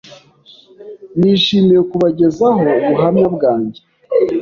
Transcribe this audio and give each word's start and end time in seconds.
nishimiye 1.19 1.81
kubagezaho 1.89 2.61
ubuhamya 2.87 3.27
bwanjye 3.35 3.81